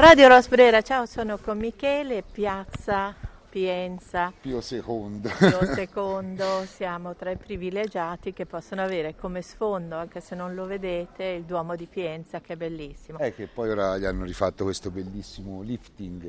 Radio 0.00 0.28
Rosbrera, 0.28 0.80
ciao, 0.80 1.04
sono 1.04 1.36
con 1.36 1.58
Michele, 1.58 2.22
Piazza 2.22 3.14
Pienza. 3.50 4.32
Pio 4.40 4.60
Secondo. 4.60 5.28
Pio 5.36 5.64
Secondo, 5.74 6.64
siamo 6.66 7.16
tra 7.16 7.32
i 7.32 7.36
privilegiati 7.36 8.32
che 8.32 8.46
possono 8.46 8.82
avere 8.82 9.16
come 9.16 9.42
sfondo, 9.42 9.96
anche 9.96 10.20
se 10.20 10.36
non 10.36 10.54
lo 10.54 10.66
vedete, 10.66 11.24
il 11.24 11.42
Duomo 11.42 11.74
di 11.74 11.86
Pienza 11.86 12.40
che 12.40 12.52
è 12.52 12.56
bellissimo. 12.56 13.18
È 13.18 13.34
che 13.34 13.48
poi 13.48 13.70
ora 13.70 13.98
gli 13.98 14.04
hanno 14.04 14.24
rifatto 14.24 14.62
questo 14.62 14.90
bellissimo 14.92 15.62
lifting, 15.62 16.24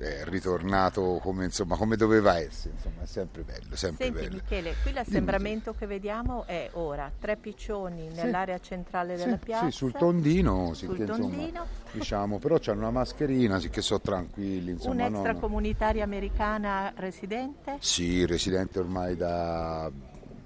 è 0.00 0.24
ritornato 0.24 1.20
come, 1.22 1.44
insomma, 1.44 1.76
come 1.76 1.94
doveva 1.94 2.38
essere, 2.38 2.74
insomma, 2.74 3.02
è 3.02 3.06
sempre 3.06 3.42
bello, 3.42 3.76
sempre 3.76 4.06
Senti, 4.06 4.20
bello. 4.20 4.34
Michele, 4.34 4.74
qui 4.82 4.92
l'assembramento 4.92 5.74
che 5.74 5.86
vediamo 5.86 6.44
è 6.46 6.70
ora 6.72 7.10
tre 7.20 7.36
piccioni 7.36 8.08
nell'area 8.12 8.58
centrale 8.58 9.16
della 9.16 9.38
sì, 9.38 9.44
piazza. 9.44 9.64
Sì, 9.66 9.70
sul 9.70 9.92
tondino, 9.92 10.74
sì, 10.74 10.86
sul 10.86 10.96
che, 10.96 11.02
insomma, 11.02 11.36
tondino. 11.36 11.66
diciamo, 11.92 12.38
però 12.38 12.58
c'hanno 12.58 12.80
una 12.80 12.90
mascherina, 12.90 13.60
sì 13.60 13.70
che 13.70 13.80
sono 13.80 14.00
tranquilli. 14.00 14.72
Insomma, 14.72 15.06
Un'extracomunitaria 15.06 16.04
americana 16.32 16.92
residente? 16.96 17.76
Sì, 17.80 18.24
residente 18.26 18.78
ormai 18.78 19.16
da 19.16 19.90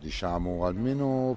diciamo 0.07 0.65
almeno 0.65 1.37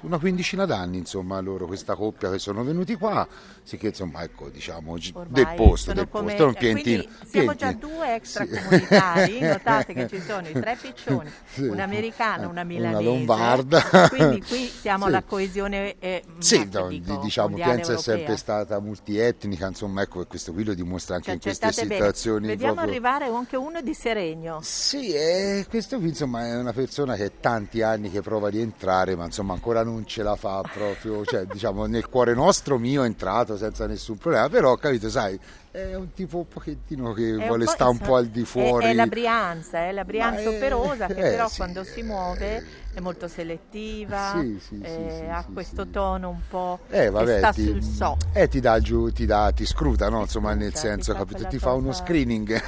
una 0.00 0.18
quindicina 0.18 0.64
d'anni 0.64 0.96
insomma 0.98 1.38
loro 1.40 1.66
questa 1.66 1.94
coppia 1.94 2.30
che 2.30 2.38
sono 2.38 2.64
venuti 2.64 2.94
qua 2.96 3.28
sì 3.62 3.76
che 3.76 3.88
insomma 3.88 4.22
ecco 4.22 4.48
diciamo 4.48 4.92
Ormai 4.92 5.28
del 5.28 5.52
posto 5.54 5.92
del 5.92 6.08
come, 6.08 6.30
posto 6.34 6.46
un 6.46 6.54
piantino 6.54 7.02
quindi 7.02 7.28
siamo 7.28 7.54
già 7.54 7.66
piantino. 7.68 7.92
due 7.94 8.14
extracomunitari 8.14 9.40
notate 9.46 9.92
che 9.92 10.08
ci 10.08 10.20
sono 10.20 10.48
i 10.48 10.52
tre 10.52 10.76
piccioni 10.80 11.30
Sì. 11.52 11.62
un'americana 11.62 12.42
una 12.42 12.50
Una 12.50 12.64
milanese 12.64 13.02
lombarda. 13.04 14.08
quindi 14.08 14.42
qui 14.42 14.66
siamo 14.80 15.04
Sì. 15.04 15.08
alla 15.10 15.22
coesione 15.22 15.94
eh, 15.98 16.22
Sì, 16.38 16.68
no, 16.72 16.88
dico, 16.88 17.16
diciamo 17.22 17.54
Pienza 17.56 17.92
è 17.94 17.98
sempre 17.98 18.36
stata 18.36 18.78
multietnica, 18.80 19.66
insomma, 19.68 20.02
ecco, 20.02 20.24
questo 20.26 20.52
qui 20.52 20.64
lo 20.64 20.74
dimostra 20.74 21.14
anche 21.16 21.28
Ci 21.30 21.34
in 21.36 21.40
queste 21.40 21.64
accettate 21.66 21.88
bene. 21.88 22.00
situazioni. 22.00 22.46
vediamo 22.48 22.74
proprio- 22.74 22.92
arrivare 22.94 23.24
anche 23.26 23.56
uno 23.56 23.80
di 23.82 23.94
Seregno 23.94 24.58
Sì, 24.62 25.12
e 25.12 25.64
questo 25.68 25.98
qui 25.98 26.08
insomma 26.08 26.46
è 26.46 26.56
una 26.56 26.72
persona 26.72 27.14
che 27.14 27.32
tanti 27.40 27.82
anni 27.82 28.05
che 28.10 28.22
prova 28.22 28.48
a 28.48 28.50
rientrare, 28.50 29.16
ma 29.16 29.24
insomma 29.24 29.52
ancora 29.52 29.82
non 29.82 30.06
ce 30.06 30.22
la 30.22 30.36
fa 30.36 30.62
proprio, 30.72 31.24
cioè 31.24 31.44
diciamo 31.44 31.86
nel 31.86 32.08
cuore 32.08 32.34
nostro 32.34 32.78
mio 32.78 33.02
è 33.02 33.06
entrato 33.06 33.56
senza 33.56 33.86
nessun 33.86 34.16
problema, 34.18 34.48
però 34.48 34.76
capito, 34.76 35.08
sai, 35.10 35.38
è 35.76 35.94
un 35.94 36.12
tipo 36.14 36.38
un 36.38 36.48
pochettino 36.48 37.12
che 37.12 37.36
È 37.36 37.46
vuole 37.46 37.66
stare 37.66 37.90
un 37.90 37.98
po' 37.98 38.16
al 38.16 38.26
di 38.28 38.42
è- 38.42 38.44
fuori. 38.44 38.86
È, 38.86 38.94
la 38.94 39.06
Brianza, 39.06 39.78
è 39.80 39.92
la 39.92 40.04
Brianza 40.04 40.40
è- 40.42 40.48
operosa 40.48 41.06
che 41.06 41.12
eh, 41.12 41.30
però 41.30 41.48
sì, 41.48 41.56
quando 41.56 41.84
si 41.84 42.02
muove 42.02 42.64
è 42.94 43.00
molto 43.00 43.28
selettiva, 43.28 44.38
Sì, 44.40 44.58
sì, 44.58 44.80
eh, 44.80 45.28
ha 45.28 45.44
questo 45.52 45.86
tono 45.88 46.30
un 46.30 46.40
po' 46.48 46.78
Eh, 46.88 47.00
che 47.02 47.10
vabbè, 47.10 47.38
sta 47.38 47.52
ti, 47.52 47.64
sul 47.66 47.82
so. 47.82 48.16
eh, 48.32 48.48
ti 48.48 48.60
dà 48.60 48.80
giù, 48.80 49.10
ti 49.12 49.26
dà, 49.26 49.52
ti 49.52 49.66
scruta, 49.66 50.08
no? 50.08 50.16
Ti 50.18 50.22
Insomma, 50.22 50.54
nel 50.54 50.74
senso, 50.74 51.12
ti 51.12 51.18
capito? 51.18 51.46
Ti 51.46 51.58
fa 51.58 51.72
uno 51.74 51.88
cosa- 51.88 52.04
screening. 52.04 52.62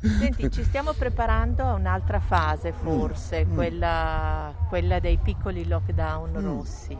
Senti, 0.00 0.50
ci 0.50 0.64
stiamo 0.64 0.92
preparando 0.94 1.64
a 1.64 1.74
un'altra 1.74 2.18
fase 2.20 2.72
forse, 2.72 3.44
mm. 3.44 3.54
quella, 3.54 4.54
quella 4.68 4.98
dei 5.00 5.18
piccoli 5.22 5.66
lockdown 5.66 6.30
Mm. 6.30 6.44
rossi. 6.44 6.98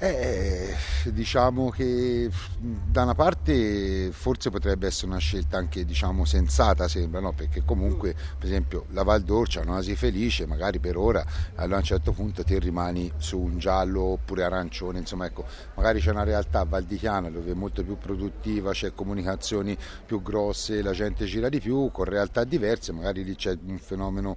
Eh, 0.00 0.76
diciamo 1.06 1.70
che 1.70 2.30
da 2.56 3.02
una 3.02 3.16
parte 3.16 4.12
forse 4.12 4.48
potrebbe 4.48 4.86
essere 4.86 5.08
una 5.08 5.18
scelta 5.18 5.56
anche 5.56 5.84
diciamo 5.84 6.24
sensata 6.24 6.86
sembra 6.86 7.18
no? 7.18 7.32
perché 7.32 7.64
comunque 7.64 8.14
per 8.38 8.46
esempio 8.46 8.84
la 8.90 9.02
Val 9.02 9.22
d'Orcia 9.22 9.64
non 9.64 9.82
si 9.82 9.96
felice 9.96 10.46
magari 10.46 10.78
per 10.78 10.96
ora 10.96 11.26
allora 11.56 11.76
a 11.76 11.78
un 11.80 11.84
certo 11.84 12.12
punto 12.12 12.44
ti 12.44 12.56
rimani 12.60 13.10
su 13.16 13.40
un 13.40 13.58
giallo 13.58 14.02
oppure 14.02 14.44
arancione 14.44 15.00
insomma 15.00 15.26
ecco 15.26 15.44
magari 15.74 15.98
c'è 15.98 16.12
una 16.12 16.22
realtà 16.22 16.62
valdichiana 16.62 17.28
dove 17.28 17.50
è 17.50 17.54
molto 17.54 17.82
più 17.82 17.98
produttiva 17.98 18.70
c'è 18.70 18.94
comunicazioni 18.94 19.76
più 20.06 20.22
grosse 20.22 20.80
la 20.80 20.92
gente 20.92 21.24
gira 21.24 21.48
di 21.48 21.58
più 21.58 21.90
con 21.90 22.04
realtà 22.04 22.44
diverse 22.44 22.92
magari 22.92 23.24
lì 23.24 23.34
c'è 23.34 23.58
un 23.66 23.78
fenomeno 23.78 24.36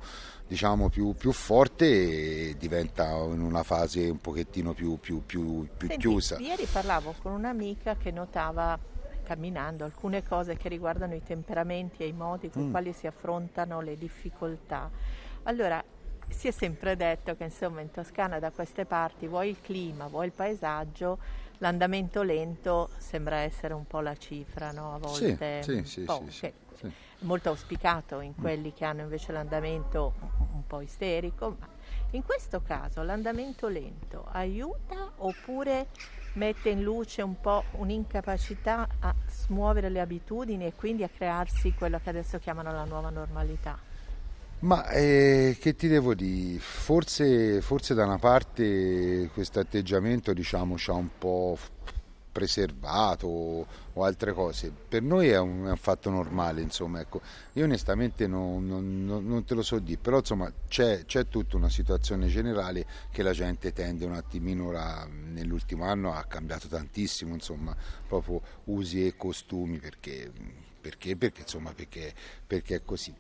diciamo 0.51 0.89
più, 0.89 1.13
più 1.13 1.31
forte 1.31 1.85
e 2.49 2.55
diventa 2.57 3.07
in 3.11 3.39
una 3.39 3.63
fase 3.63 4.09
un 4.09 4.19
pochettino 4.19 4.73
più, 4.73 4.99
più, 4.99 5.25
più, 5.25 5.65
più 5.77 5.87
Senti, 5.87 5.95
chiusa. 5.97 6.37
Ieri 6.39 6.65
parlavo 6.69 7.15
con 7.21 7.31
un'amica 7.31 7.95
che 7.95 8.11
notava 8.11 8.77
camminando 9.23 9.85
alcune 9.85 10.23
cose 10.23 10.57
che 10.57 10.67
riguardano 10.67 11.15
i 11.15 11.23
temperamenti 11.23 12.03
e 12.03 12.07
i 12.07 12.11
modi 12.11 12.49
con 12.49 12.63
i 12.63 12.65
Mm. 12.65 12.71
quali 12.71 12.91
si 12.91 13.07
affrontano 13.07 13.79
le 13.79 13.97
difficoltà. 13.97 14.89
Allora, 15.43 15.81
si 16.27 16.49
è 16.49 16.51
sempre 16.51 16.97
detto 16.97 17.33
che 17.37 17.45
insomma 17.45 17.79
in 17.79 17.89
Toscana 17.89 18.37
da 18.37 18.51
queste 18.51 18.83
parti 18.83 19.27
vuoi 19.27 19.51
il 19.51 19.61
clima, 19.61 20.07
vuoi 20.07 20.25
il 20.25 20.31
paesaggio, 20.33 21.17
l'andamento 21.59 22.23
lento 22.23 22.89
sembra 22.97 23.37
essere 23.37 23.73
un 23.73 23.87
po' 23.87 24.01
la 24.01 24.17
cifra, 24.17 24.71
no? 24.71 24.95
A 24.95 24.97
Sì, 24.97 25.27
volte 25.27 25.61
sì, 25.61 25.81
sì, 25.85 26.01
po', 26.01 26.23
sì, 26.25 26.31
sì, 26.31 26.39
che 26.41 26.53
sì. 26.77 26.91
molto 27.19 27.49
auspicato 27.49 28.19
in 28.19 28.35
quelli 28.35 28.73
che 28.73 28.85
hanno 28.85 29.01
invece 29.01 29.31
l'andamento 29.31 30.13
un 30.53 30.65
po' 30.65 30.81
isterico, 30.81 31.55
ma 31.59 31.67
in 32.11 32.23
questo 32.23 32.61
caso 32.61 33.01
l'andamento 33.03 33.67
lento 33.67 34.25
aiuta 34.31 35.11
oppure 35.17 35.87
mette 36.33 36.69
in 36.69 36.81
luce 36.81 37.21
un 37.21 37.39
po' 37.39 37.63
un'incapacità 37.71 38.87
a 38.99 39.13
smuovere 39.27 39.89
le 39.89 39.99
abitudini 39.99 40.65
e 40.65 40.73
quindi 40.73 41.03
a 41.03 41.09
crearsi 41.09 41.73
quello 41.73 41.99
che 42.01 42.09
adesso 42.09 42.39
chiamano 42.39 42.71
la 42.71 42.85
nuova 42.85 43.09
normalità? 43.09 43.77
Ma 44.59 44.87
eh, 44.89 45.57
che 45.59 45.75
ti 45.75 45.87
devo 45.87 46.13
dire? 46.13 46.59
Forse, 46.59 47.61
forse 47.61 47.95
da 47.95 48.05
una 48.05 48.19
parte 48.19 49.29
questo 49.33 49.59
atteggiamento 49.59 50.33
diciamo 50.33 50.77
ci 50.77 50.91
ha 50.91 50.93
un 50.93 51.09
po' 51.17 51.57
preservato 52.31 53.27
o, 53.27 53.65
o 53.93 54.03
altre 54.03 54.33
cose. 54.33 54.71
Per 54.71 55.01
noi 55.01 55.27
è 55.29 55.37
un, 55.37 55.65
è 55.65 55.69
un 55.69 55.77
fatto 55.77 56.09
normale, 56.09 56.61
insomma, 56.61 56.99
ecco. 57.01 57.21
Io 57.53 57.65
onestamente 57.65 58.27
non, 58.27 58.65
non- 58.65 59.05
non- 59.05 59.43
te 59.43 59.53
lo 59.53 59.61
so 59.61 59.79
dire, 59.79 59.99
però 59.99 60.19
insomma 60.19 60.51
c'è, 60.67 61.05
c'è 61.05 61.27
tutta 61.27 61.57
una 61.57 61.69
situazione 61.69 62.27
generale 62.27 62.85
che 63.11 63.23
la 63.23 63.33
gente 63.33 63.73
tende 63.73 64.05
un 64.05 64.13
attimino 64.13 64.67
ora, 64.67 65.05
nell'ultimo 65.09 65.85
anno 65.85 66.13
ha 66.13 66.23
cambiato 66.23 66.67
tantissimo, 66.67 67.33
insomma, 67.33 67.75
proprio 68.07 68.41
usi 68.65 69.05
e 69.05 69.15
costumi 69.17 69.77
perché, 69.79 70.31
perché, 70.79 71.15
perché, 71.17 71.41
insomma, 71.41 71.73
perché, 71.73 72.13
perché 72.47 72.75
è 72.75 72.81
così. 72.83 73.13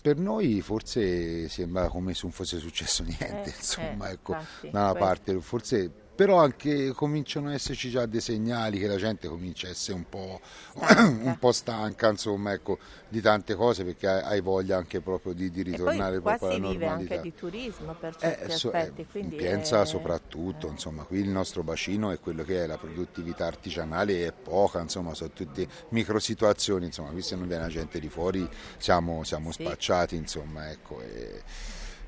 Per 0.00 0.18
noi 0.18 0.60
forse 0.60 1.48
sembra 1.48 1.88
come 1.88 2.12
se 2.12 2.20
non 2.24 2.32
fosse 2.32 2.58
successo 2.58 3.02
niente, 3.08 3.50
Eh, 3.50 3.54
insomma, 3.56 4.10
eh, 4.10 4.12
ecco, 4.12 4.34
infatti, 4.34 4.70
da 4.70 4.82
una 4.82 4.92
parte, 4.92 5.40
forse, 5.40 5.90
però 6.14 6.38
anche 6.40 6.92
cominciano 6.92 7.48
ad 7.48 7.54
esserci 7.54 7.90
già 7.90 8.06
dei 8.06 8.20
segnali 8.20 8.78
che 8.78 8.86
la 8.86 8.96
gente 8.96 9.28
comincia 9.28 9.66
a 9.66 9.70
essere 9.70 9.96
un 9.96 10.08
po', 10.08 10.40
un 10.74 11.36
po' 11.38 11.52
stanca, 11.52 12.08
insomma, 12.08 12.52
ecco, 12.52 12.78
di 13.08 13.20
tante 13.20 13.54
cose 13.54 13.84
perché 13.84 14.08
hai 14.08 14.40
voglia 14.40 14.76
anche 14.76 15.00
proprio 15.00 15.32
di, 15.32 15.50
di 15.50 15.62
ritornare 15.62 16.20
poi 16.20 16.20
qua 16.20 16.36
proprio 16.36 16.50
si 16.50 16.56
alla 16.56 16.68
vive 16.72 16.86
normalità. 16.86 17.14
anche 17.16 17.28
di 17.28 17.34
turismo 17.34 17.94
per 17.94 18.14
Eh, 18.20 18.36
certi 18.36 18.52
so- 18.52 18.72
eh, 18.72 18.78
aspetti, 18.78 19.18
in 19.18 19.28
Pienza 19.34 19.82
è- 19.82 19.86
soprattutto, 19.86 20.68
eh. 20.68 20.70
insomma, 20.70 21.04
qui 21.04 21.18
il 21.20 21.28
nostro 21.28 21.62
bacino 21.62 22.10
è 22.10 22.18
quello 22.20 22.42
che 22.44 22.62
è 22.64 22.66
la 22.66 22.78
produttività 22.78 23.46
artigianale 23.46 24.26
è 24.26 24.32
poca, 24.32 24.80
insomma, 24.80 25.14
sono 25.14 25.30
tutte 25.32 25.66
micro 25.88 26.18
situazioni, 26.18 26.86
insomma, 26.86 27.10
qui 27.10 27.22
se 27.22 27.36
non 27.36 27.46
viene 27.48 27.62
la 27.64 27.68
gente 27.68 27.98
di 28.00 28.08
fuori 28.08 28.48
siamo, 28.78 29.24
siamo 29.24 29.50
Sì. 29.52 29.62
spacciati, 29.62 30.16
insomma, 30.16 30.70
ecco. 30.70 31.00
e- 31.00 31.42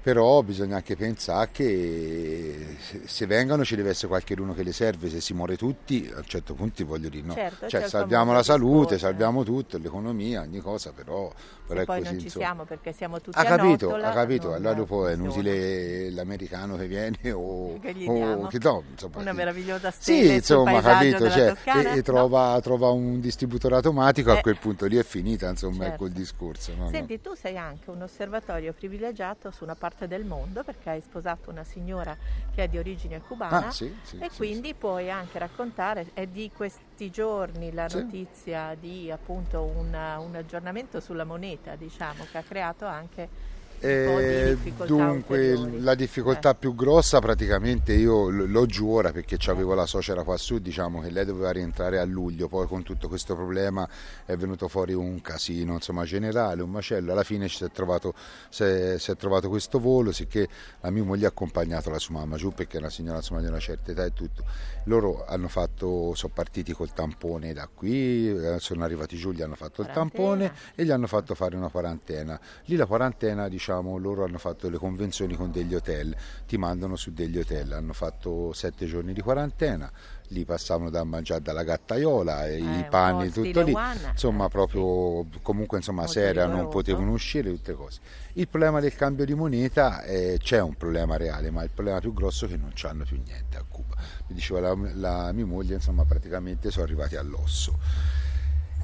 Però 0.07 0.41
bisogna 0.43 0.77
anche 0.77 0.95
pensare 0.95 1.49
che 1.51 2.77
se- 3.07 3.27
vengono 3.27 3.65
ci 3.65 3.75
deve 3.75 3.91
essere 3.91 4.07
qualcuno 4.07 4.55
che 4.55 4.63
le 4.63 4.71
serve, 4.71 5.09
se 5.11 5.21
si 5.21 5.35
muore 5.35 5.57
tutti 5.57 6.09
a 6.15 6.19
un 6.19 6.25
certo 6.27 6.55
punto 6.55 6.85
voglio 6.87 7.09
dire 7.09 7.27
no. 7.27 7.35
Certo, 7.35 7.67
cioè 7.67 7.83
il 7.83 7.89
salviamo 7.89 8.33
la 8.33 8.45
salute, 8.45 8.95
discorso, 8.95 8.99
salviamo 8.99 9.43
tutto, 9.43 9.79
l'economia, 9.79 10.43
ogni 10.43 10.61
cosa, 10.61 10.93
però, 10.93 11.29
però 11.67 11.83
poi 11.83 11.99
così. 11.99 12.09
non 12.11 12.19
ci 12.21 12.27
insomma. 12.27 12.45
siamo 12.45 12.65
perché 12.67 12.93
siamo 12.93 13.21
tutti 13.21 13.37
Ha 13.37 13.41
a 13.41 13.45
capito, 13.47 13.87
nottola, 13.87 14.09
ha 14.11 14.13
capito, 14.13 14.53
allora 14.55 14.75
dopo 14.75 15.09
è 15.09 15.15
inutile 15.15 16.11
l'americano 16.13 16.77
che 16.77 16.87
viene 16.87 17.33
o, 17.33 17.77
Che 17.81 17.93
gli 17.93 18.07
o 18.07 18.47
che 18.47 18.59
no, 18.63 18.85
insomma, 18.89 19.19
una 19.19 19.31
sì. 19.33 19.37
meravigliosa 19.37 19.91
Sì, 19.91 20.01
stella 20.03 20.23
sul 20.27 20.35
insomma, 20.37 20.81
capito, 20.83 21.31
cioè, 21.31 21.49
Toscana? 21.49 21.81
e, 21.83 21.93
e 21.93 21.97
No? 21.97 22.03
trova, 22.03 22.61
trova 22.63 22.91
un 22.91 23.19
distributore 23.19 23.75
automatico, 23.75 24.33
Eh. 24.33 24.39
a 24.39 24.41
quel 24.41 24.59
punto 24.59 24.87
lì 24.87 24.99
è 24.99 25.03
finita, 25.03 25.49
insomma, 25.49 25.79
Certo. 25.79 25.95
ecco 25.95 26.07
il 26.07 26.13
discorso. 26.13 26.73
no. 26.77 26.89
Senti, 26.91 27.21
tu 27.21 27.35
sei 27.35 27.59
anche 27.59 27.91
un 27.91 28.03
osservatorio 28.03 28.73
privilegiato 28.73 29.51
su 29.51 29.65
una 29.65 29.75
parte 29.75 29.95
del 30.05 30.25
mondo 30.27 30.63
perché 30.63 30.91
hai 30.91 31.01
sposato 31.01 31.49
una 31.49 31.65
signora 31.65 32.15
che 32.55 32.65
è 32.65 32.69
di 32.69 32.77
origine 32.77 33.23
cubana 33.23 33.69
Ah, 33.69 33.71
sì, 33.71 33.91
sì, 34.03 34.19
e 34.19 34.29
sì, 34.31 34.37
quindi 34.37 34.75
puoi 34.75 35.11
anche 35.11 35.39
raccontare, 35.39 36.11
è 36.13 36.27
di 36.27 36.51
questi 36.55 37.11
giorni 37.11 37.73
la 37.73 37.87
notizia 38.03 38.75
di 38.79 39.11
appunto 39.11 39.63
un, 39.63 39.87
un 39.87 40.35
aggiornamento 40.35 41.01
sulla 41.01 41.25
moneta, 41.25 41.75
diciamo, 41.77 42.27
che 42.31 42.37
ha 42.37 42.43
creato 42.43 42.85
anche 42.85 43.55
Eh, 43.81 44.57
dunque 44.87 45.53
ulteriori. 45.53 45.81
la 45.83 45.95
difficoltà 45.95 46.51
Eh. 46.51 46.55
più 46.55 46.75
grossa 46.75 47.19
praticamente 47.21 47.93
io 47.93 48.29
l'ho 48.31 48.67
giù 48.67 48.89
ora 48.89 49.13
perché 49.13 49.39
avevo 49.51 49.75
la 49.75 49.87
suocera 49.87 50.23
qua 50.23 50.37
su, 50.37 50.59
diciamo 50.59 51.01
che 51.01 51.11
lei 51.11 51.25
doveva 51.25 51.51
rientrare 51.51 51.99
a 51.99 52.05
luglio, 52.05 52.49
poi 52.49 52.67
con 52.67 52.83
tutto 52.83 53.09
questo 53.09 53.35
problema 53.35 53.89
è 54.25 54.35
venuto 54.37 54.69
fuori 54.69 54.95
un 54.95 55.21
casino 55.21 55.75
insomma 55.75 56.05
generale, 56.05 56.63
un 56.63 56.71
macello, 56.71 57.13
alla 57.13 57.23
fine 57.25 57.49
si 57.49 57.65
è 57.65 57.71
trovato, 57.71 58.15
si 58.49 58.63
è, 58.65 58.97
si 58.99 59.11
è 59.11 59.17
trovato 59.17 59.49
questo 59.49 59.79
volo, 59.79 60.11
sicché 60.13 60.49
la 60.81 60.91
mia 60.91 61.05
moglie 61.05 61.27
ha 61.27 61.29
accompagnato 61.29 61.91
la 61.91 61.99
sua 61.99 62.15
mamma 62.15 62.37
giù 62.37 62.53
perché 62.53 62.77
è 62.79 62.81
una 62.81 62.91
signora 62.91 63.19
insomma 63.19 63.41
di 63.41 63.47
una 63.47 63.59
certa 63.61 63.91
età 63.93 64.05
e 64.05 64.13
tutto. 64.13 64.45
Loro 64.85 65.25
hanno 65.27 65.49
fatto, 65.49 66.15
sono 66.15 66.33
partiti 66.35 66.73
col 66.73 66.93
tampone 66.93 67.53
da 67.53 67.69
qui, 67.73 68.29
eh, 68.31 68.59
sono 68.61 68.85
arrivati 68.85 69.17
giù, 69.17 69.33
gli 69.33 69.43
hanno 69.43 69.57
fatto 69.57 69.81
il 69.83 69.89
Quarantena. 69.89 70.25
tampone 70.25 70.53
e 70.77 70.85
gli 70.85 70.91
hanno 70.91 71.07
fatto 71.09 71.35
fare 71.35 71.57
una 71.57 71.69
quarantena. 71.69 72.39
Lì 72.67 72.77
la 72.77 72.87
quarantena, 72.87 73.49
diciamo, 73.49 73.65
loro 73.73 74.25
hanno 74.25 74.39
fatto 74.39 74.69
le 74.69 74.79
convenzioni 74.79 75.35
con 75.35 75.51
degli 75.51 75.75
hotel, 75.75 76.15
ti 76.47 76.57
mandano 76.57 76.97
su 76.97 77.13
degli 77.13 77.39
hotel, 77.39 77.73
hanno 77.73 77.93
fatto 77.93 78.53
sette 78.53 78.87
giorni 78.87 79.13
di 79.13 79.21
quarantena, 79.21 79.91
lì 80.29 80.45
passavano 80.45 80.91
da 80.91 81.05
mangiare 81.05 81.43
dalla 81.43 81.63
gattaiola, 81.63 82.47
Eh, 82.47 82.59
i 82.59 82.87
panni, 82.89 83.31
tutto 83.31 83.63
lì, 83.63 83.75
insomma 84.11 84.47
eh, 84.47 84.49
proprio 84.49 85.27
comunque 85.43 85.79
insomma 85.79 86.07
seria, 86.07 86.47
non 86.47 86.69
potevano 86.69 87.13
uscire, 87.13 87.51
tutte 87.51 87.75
cose. 87.75 88.01
Il 88.35 88.49
problema 88.49 88.81
del 88.81 88.95
cambio 88.95 89.25
di 89.25 89.35
moneta 89.35 90.03
eh, 90.03 90.39
c'è 90.41 90.61
un 90.61 90.75
problema 90.75 91.17
reale, 91.17 91.51
ma 91.51 91.63
il 91.63 91.71
problema 91.71 92.01
più 92.01 92.13
grosso 92.13 92.47
è 92.47 92.49
che 92.49 92.57
non 92.57 92.73
c'hanno 92.75 93.05
più 93.05 93.21
niente 93.25 93.57
a 93.57 93.65
Cuba. 93.67 93.95
Mi 94.29 94.35
diceva 94.35 94.61
la, 94.61 94.77
la 94.95 95.33
mia 95.33 95.47
moglie, 95.47 95.75
insomma 95.75 96.05
praticamente 96.05 96.71
sono 96.71 96.85
arrivati 96.85 97.17
all'osso 97.17 97.79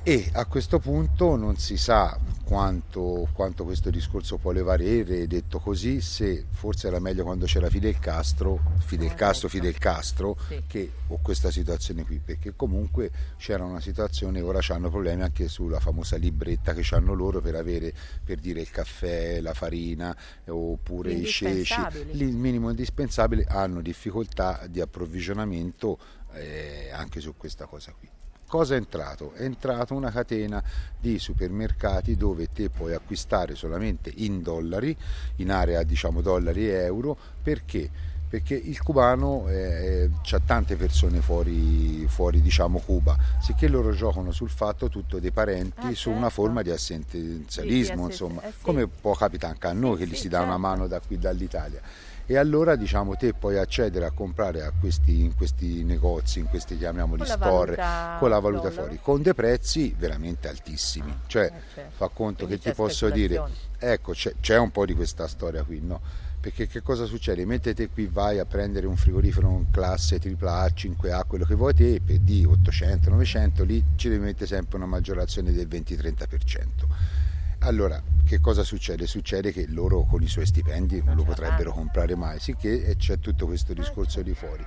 e 0.04 0.30
a 0.32 0.46
questo 0.46 0.80
punto 0.80 1.36
non 1.36 1.56
si 1.56 1.76
sa 1.76 2.18
quanto, 2.52 3.28
quanto 3.32 3.64
questo 3.64 3.88
discorso 3.88 4.36
può 4.36 4.50
levarere, 4.50 5.26
detto 5.26 5.58
così, 5.58 6.02
se 6.02 6.44
forse 6.50 6.88
era 6.88 6.98
meglio 6.98 7.24
quando 7.24 7.46
c'era 7.46 7.70
Fidel 7.70 7.98
Castro, 7.98 8.60
Fidel 8.80 9.14
Castro. 9.14 9.48
Fidel 9.48 9.78
Castro, 9.78 10.36
Sì. 10.48 10.62
che 10.66 10.92
o 11.06 11.18
questa 11.22 11.50
situazione 11.50 12.04
qui, 12.04 12.20
perché 12.22 12.54
comunque 12.54 13.10
c'era 13.38 13.64
una 13.64 13.80
situazione, 13.80 14.42
ora 14.42 14.60
hanno 14.68 14.90
problemi 14.90 15.22
anche 15.22 15.48
sulla 15.48 15.80
famosa 15.80 16.16
libretta 16.16 16.74
che 16.74 16.86
hanno 16.94 17.14
loro 17.14 17.40
per 17.40 17.54
avere, 17.54 17.94
per 18.22 18.38
dire 18.38 18.60
il 18.60 18.70
caffè, 18.70 19.40
la 19.40 19.54
farina, 19.54 20.14
oppure 20.48 21.10
i 21.10 21.24
ceci, 21.24 21.74
il 22.10 22.36
minimo 22.36 22.68
indispensabile, 22.68 23.46
hanno 23.48 23.80
difficoltà 23.80 24.66
di 24.68 24.82
approvvigionamento 24.82 25.98
eh, 26.34 26.90
anche 26.92 27.20
su 27.20 27.34
questa 27.34 27.64
cosa 27.64 27.94
qui. 27.98 28.10
Cosa 28.52 28.74
è 28.74 28.76
entrato? 28.76 29.32
È 29.32 29.44
entrata 29.44 29.94
una 29.94 30.10
catena 30.10 30.62
di 31.00 31.18
supermercati 31.18 32.18
dove 32.18 32.48
te 32.52 32.68
puoi 32.68 32.92
acquistare 32.92 33.54
solamente 33.54 34.12
in 34.14 34.42
dollari, 34.42 34.94
in 35.36 35.50
area 35.50 35.82
diciamo 35.84 36.20
dollari 36.20 36.68
e 36.68 36.74
euro, 36.74 37.16
perché? 37.42 37.88
Perché 38.32 38.54
il 38.54 38.80
cubano 38.80 39.44
ha 39.46 40.40
tante 40.46 40.74
persone 40.76 41.20
fuori, 41.20 42.06
fuori 42.08 42.40
diciamo 42.40 42.78
Cuba, 42.78 43.14
sicché 43.42 43.68
loro 43.68 43.92
giocano 43.92 44.32
sul 44.32 44.48
fatto 44.48 44.88
tutto 44.88 45.18
dei 45.18 45.30
parenti 45.30 45.88
Ah, 45.88 45.94
su 45.94 46.08
una 46.08 46.20
certo. 46.20 46.34
forma 46.40 46.62
di 46.62 46.70
assistenzialismo, 46.70 48.10
Sì, 48.10 48.24
di 48.26 48.38
eh, 48.38 48.48
sì. 48.48 48.62
come 48.62 48.86
può 48.86 49.12
capitare 49.14 49.52
anche 49.52 49.66
a 49.66 49.74
noi 49.74 49.98
che 49.98 50.06
gli 50.06 50.14
si 50.14 50.28
dà 50.28 50.38
una 50.38 50.46
certo. 50.52 50.60
mano 50.62 50.86
da 50.86 51.00
qui 51.00 51.18
dall'Italia. 51.18 51.80
E 52.24 52.36
allora 52.38 52.74
diciamo 52.74 53.16
te 53.16 53.34
puoi 53.34 53.58
accedere 53.58 54.06
a 54.06 54.12
comprare 54.12 54.62
a 54.62 54.72
questi, 54.80 55.20
in 55.20 55.34
questi 55.36 55.84
negozi, 55.84 56.38
in 56.38 56.46
questi 56.48 56.78
chiamiamoli 56.78 57.18
Con 57.18 57.28
la 57.28 57.34
store, 57.34 57.74
valuta 57.74 58.16
con 58.18 58.30
la 58.30 58.38
valuta 58.38 58.62
dollaro. 58.68 58.82
fuori, 58.82 58.98
con 59.02 59.20
dei 59.20 59.34
prezzi 59.34 59.94
veramente 59.98 60.48
altissimi. 60.48 61.14
Cioè, 61.26 61.44
Eh, 61.44 61.52
certo. 61.74 61.92
fa 61.96 62.08
conto 62.08 62.46
Quindi 62.46 62.62
che 62.62 62.70
ti 62.70 62.74
posso 62.74 63.10
dire, 63.10 63.42
ecco, 63.76 64.12
c'è, 64.12 64.32
c'è 64.40 64.56
un 64.56 64.70
po' 64.70 64.86
di 64.86 64.94
questa 64.94 65.28
storia 65.28 65.62
qui, 65.64 65.80
no? 65.82 66.00
Perché 66.42 66.66
che 66.66 66.82
cosa 66.82 67.04
succede? 67.04 67.44
Mentre 67.44 67.72
te 67.72 67.88
qui 67.88 68.06
vai 68.08 68.40
a 68.40 68.44
prendere 68.44 68.88
un 68.88 68.96
frigorifero 68.96 69.48
in 69.48 69.70
classe 69.70 70.16
AAA, 70.16 70.72
5A, 70.74 71.24
quello 71.24 71.44
che 71.44 71.54
vuoi 71.54 71.72
te, 71.72 72.00
per 72.04 72.18
di 72.18 72.44
800, 72.44 73.10
900, 73.10 73.62
lì 73.62 73.80
ci 73.94 74.08
devi 74.08 74.24
mettere 74.24 74.46
sempre 74.46 74.76
una 74.76 74.86
maggiorazione 74.86 75.52
del 75.52 75.68
20-30%. 75.68 76.66
Allora, 77.60 78.02
che 78.24 78.40
cosa 78.40 78.64
succede? 78.64 79.06
Succede 79.06 79.52
che 79.52 79.66
loro 79.68 80.02
con 80.02 80.20
i 80.20 80.26
suoi 80.26 80.44
stipendi 80.44 81.00
non 81.04 81.14
lo 81.14 81.22
potrebbero 81.22 81.70
comprare 81.70 82.16
mai, 82.16 82.40
sicché 82.40 82.86
e 82.86 82.96
c'è 82.96 83.20
tutto 83.20 83.46
questo 83.46 83.72
discorso 83.72 84.20
di 84.20 84.34
fuori. 84.34 84.64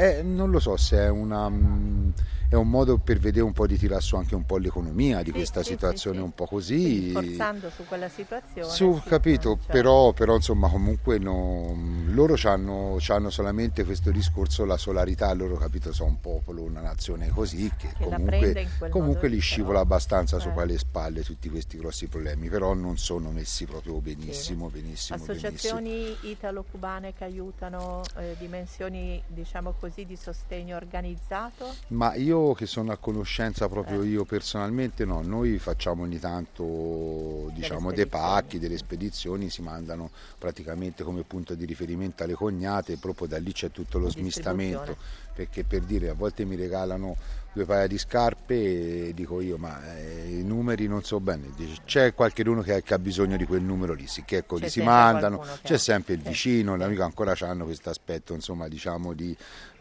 Eh, 0.00 0.22
non 0.22 0.52
lo 0.52 0.60
so 0.60 0.76
se 0.76 0.96
è, 0.96 1.08
una, 1.08 1.48
mm, 1.48 2.10
è 2.50 2.54
un 2.54 2.70
modo 2.70 2.98
per 2.98 3.18
vedere 3.18 3.44
un 3.44 3.52
po' 3.52 3.66
di 3.66 3.76
tirar 3.76 4.00
su 4.00 4.14
anche 4.14 4.36
un 4.36 4.46
po' 4.46 4.56
l'economia 4.56 5.18
di 5.22 5.30
Sì, 5.30 5.32
questa 5.32 5.64
sì, 5.64 5.70
situazione 5.70 6.18
sì. 6.18 6.22
un 6.22 6.32
po' 6.34 6.46
così. 6.46 7.10
forzando 7.10 7.68
su 7.68 7.84
quella 7.84 8.08
situazione. 8.08 8.70
Su, 8.72 9.02
capito, 9.04 9.58
cioè, 9.60 9.72
però, 9.72 10.12
però, 10.12 10.36
insomma 10.36 10.68
comunque 10.68 11.18
no- 11.18 11.74
loro 12.10 12.36
hanno 12.44 12.96
solamente 13.30 13.84
questo 13.84 14.12
discorso, 14.12 14.64
la 14.64 14.76
solarità, 14.76 15.32
loro 15.32 15.56
capito 15.56 15.92
sono 15.92 16.10
un 16.10 16.20
popolo, 16.20 16.62
una 16.62 16.80
nazione 16.80 17.28
così 17.30 17.68
che, 17.76 17.88
Che 17.88 18.04
comunque, 18.04 18.68
comunque 18.90 19.26
li 19.26 19.40
scivola 19.40 19.80
abbastanza 19.80 20.36
Eh. 20.36 20.40
sopra 20.40 20.64
le 20.64 20.78
spalle 20.78 21.22
tutti 21.24 21.48
questi 21.48 21.76
grossi 21.76 22.06
problemi, 22.06 22.48
però 22.48 22.72
non 22.72 22.98
sono 22.98 23.30
messi 23.30 23.64
proprio 23.64 23.94
benissimo, 23.94 24.68
benissimo, 24.68 25.16
benissimo. 25.16 25.16
Associazioni 25.24 26.16
italo-cubane 26.30 27.14
che 27.14 27.24
aiutano 27.24 28.02
eh, 28.16 28.36
dimensioni, 28.38 29.20
diciamo 29.26 29.72
così, 29.72 29.86
di 30.04 30.16
sostegno 30.16 30.76
organizzato? 30.76 31.74
Ma 31.88 32.14
io 32.14 32.54
che 32.54 32.66
sono 32.66 32.92
a 32.92 32.96
conoscenza 32.96 33.68
proprio 33.68 34.02
Eh. 34.02 34.06
io 34.06 34.24
personalmente 34.24 35.04
no, 35.04 35.22
noi 35.22 35.58
facciamo 35.58 36.02
ogni 36.02 36.18
tanto 36.18 37.50
diciamo 37.52 37.92
dei 37.92 38.06
pacchi, 38.06 38.58
delle 38.58 38.76
spedizioni, 38.76 39.50
si 39.50 39.62
mandano 39.62 40.10
praticamente 40.38 41.02
come 41.02 41.22
punto 41.22 41.54
di 41.54 41.64
riferimento 41.64 42.22
alle 42.22 42.34
cognate, 42.34 42.94
e 42.94 42.96
proprio 42.96 43.26
da 43.26 43.38
lì 43.38 43.52
c'è 43.52 43.70
tutto 43.70 43.98
lo 43.98 44.08
smistamento, 44.08 44.96
perché 45.34 45.64
per 45.64 45.82
dire 45.82 46.08
a 46.10 46.14
volte 46.14 46.44
mi 46.44 46.56
regalano 46.56 47.16
due 47.52 47.64
paia 47.64 47.86
di 47.86 47.98
scarpe 47.98 49.08
e 49.08 49.14
dico 49.14 49.40
io 49.40 49.56
ma 49.56 49.96
eh, 49.96 50.38
i 50.38 50.44
numeri 50.44 50.86
non 50.86 51.02
so 51.02 51.18
bene, 51.18 51.50
Dice, 51.56 51.80
c'è 51.84 52.14
qualcuno 52.14 52.62
che, 52.62 52.82
che 52.82 52.94
ha 52.94 52.98
bisogno 52.98 53.36
di 53.36 53.46
quel 53.46 53.62
numero 53.62 53.94
lì, 53.94 54.06
sì 54.06 54.22
che 54.24 54.38
ecco, 54.38 54.56
li 54.56 54.68
si 54.68 54.82
mandano, 54.82 55.44
c'è 55.62 55.78
sempre 55.78 56.14
il 56.14 56.20
sì, 56.22 56.28
vicino, 56.28 56.76
l'amico 56.76 57.02
ancora 57.02 57.34
hanno 57.40 57.64
questo 57.64 57.90
aspetto 57.90 58.34
insomma 58.34 58.68
diciamo 58.68 59.12
di 59.12 59.36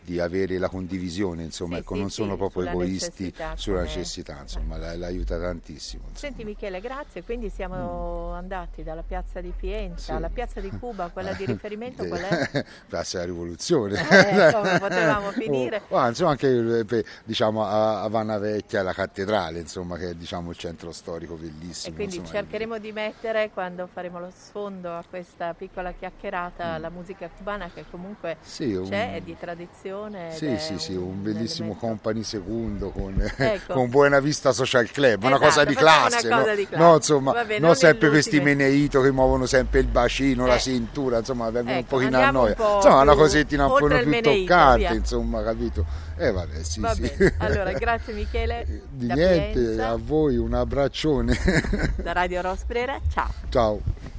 di 0.07 0.21
avere 0.21 0.57
la 0.57 0.69
condivisione, 0.69 1.43
insomma, 1.43 1.75
Sì, 1.75 1.81
ecco, 1.81 1.93
sì, 1.95 1.99
non 1.99 2.09
sono 2.09 2.31
sì, 2.31 2.37
proprio 2.37 2.61
sulla 2.61 2.71
egoisti 2.71 3.23
necessità, 3.23 3.51
sulla 3.57 3.75
come- 3.79 3.87
necessità, 3.89 4.37
insomma, 4.41 4.77
la- 4.77 4.95
l'aiuta 4.95 5.37
tantissimo. 5.37 6.03
insomma. 6.07 6.17
Senti 6.17 6.45
Michele, 6.45 6.79
grazie. 6.79 7.23
Quindi 7.25 7.49
siamo 7.49 8.31
andati 8.31 8.83
dalla 8.83 9.03
piazza 9.03 9.41
di 9.41 9.51
Pienza 9.55 10.13
Mm. 10.13 10.15
Alla 10.15 10.29
piazza 10.29 10.61
di 10.61 10.69
Cuba, 10.79 11.09
quella 11.09 11.33
di 11.33 11.45
riferimento 11.45 12.05
qual 12.07 12.21
è? 12.21 12.65
Piazza 12.87 13.17
della 13.19 13.29
rivoluzione. 13.31 13.99
Eh, 13.99 14.53
come 14.53 14.79
potevamo 14.79 15.31
finire? 15.31 15.81
Oh, 15.89 15.97
ah, 15.97 16.07
insomma, 16.07 16.29
anche 16.31 16.79
eh, 16.79 16.85
per- 16.85 17.03
diciamo, 17.25 17.65
a, 17.65 18.07
Vanna 18.07 18.37
Vecchia, 18.37 18.83
la 18.83 18.93
cattedrale, 18.93 19.59
insomma, 19.59 19.97
che 19.97 20.11
è 20.11 20.13
diciamo, 20.13 20.51
il 20.51 20.57
centro 20.57 20.93
storico 20.93 21.35
bellissimo. 21.35 21.93
E 21.93 21.95
quindi 21.97 22.15
insomma, 22.17 22.37
cercheremo 22.39 22.77
di 22.77 22.91
mettere, 22.93 23.49
quando 23.51 23.89
faremo 23.91 24.19
lo 24.19 24.31
sfondo 24.33 24.93
a 24.95 25.03
questa 25.09 25.53
piccola 25.53 25.91
chiacchierata, 25.91 26.77
la 26.77 26.89
musica 26.89 27.29
cubana 27.35 27.69
che 27.73 27.83
comunque 27.91 28.35
Mm. 28.37 28.43
Sì, 28.45 28.73
un- 28.73 28.87
c'è, 28.87 29.15
è 29.15 29.21
di 29.21 29.35
tradizione. 29.37 29.95
Ed 30.05 30.31
Sì, 30.33 30.57
sì, 30.59 30.77
sì, 30.79 30.93
un 30.95 31.21
bellissimo 31.23 31.69
elemento- 31.71 31.85
company 31.87 32.23
secondo 32.23 32.89
con, 32.91 33.15
Ecco. 33.37 33.73
con 33.73 33.89
Buena 33.89 34.19
Vista 34.19 34.51
Social 34.51 34.89
Club, 34.91 35.23
una 35.23 35.35
Esatto, 35.35 35.45
cosa 35.49 35.63
di 35.65 35.73
facciamo 35.73 35.97
una 35.99 36.07
classe, 36.09 36.27
cosa 36.29 36.45
no? 36.49 36.55
di 36.55 36.67
classe. 36.67 36.83
No, 36.83 36.95
insomma, 36.95 37.31
Va 37.31 37.41
bene, 37.45 37.59
non 37.59 37.67
non 37.67 37.75
sempre 37.75 38.09
questi 38.09 38.39
meneito 38.39 39.01
che 39.01 39.11
muovono 39.11 39.45
sempre 39.45 39.79
il 39.79 39.87
bacino, 39.87 40.45
la 40.45 40.55
Eh. 40.55 40.59
cintura, 40.59 41.17
insomma, 41.19 41.49
vengono 41.49 41.73
un 41.75 41.79
Ecco, 41.79 41.95
pochino 41.97 42.17
a 42.19 42.25
un 42.25 42.31
noia. 42.33 42.53
po' 42.55 42.75
Insomma, 42.75 43.01
una 43.01 43.15
cosettina 43.15 43.63
un 43.65 43.69
po' 43.71 43.85
più 43.85 43.87
meneito, 43.95 44.29
toccante, 44.31 44.77
via. 44.77 44.93
insomma, 44.93 45.43
capito? 45.43 45.85
Eh 46.17 46.31
vabbè, 46.31 46.63
sì, 46.63 46.79
Va 46.79 46.93
sì. 46.93 47.11
allora 47.37 47.71
grazie 47.77 48.13
Michele. 48.13 48.65
Di 48.89 49.05
da 49.07 49.13
niente, 49.13 49.59
Pienza, 49.59 49.89
a 49.89 49.97
voi 50.01 50.37
un 50.37 50.53
abbraccione. 50.53 51.37
da 51.97 52.11
Radio 52.11 52.41
Rosprera, 52.41 52.99
ciao. 53.11 53.29
Ciao. 53.49 54.15